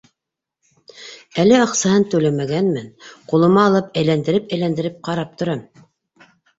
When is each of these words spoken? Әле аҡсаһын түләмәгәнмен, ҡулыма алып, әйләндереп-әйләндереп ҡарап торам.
Әле 1.43 1.59
аҡсаһын 1.65 2.07
түләмәгәнмен, 2.15 2.89
ҡулыма 3.35 3.69
алып, 3.69 3.95
әйләндереп-әйләндереп 4.05 5.01
ҡарап 5.11 5.41
торам. 5.41 5.67